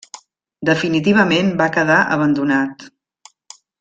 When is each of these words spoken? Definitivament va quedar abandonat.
Definitivament 0.69 1.53
va 1.61 1.67
quedar 1.77 1.99
abandonat. 2.17 2.87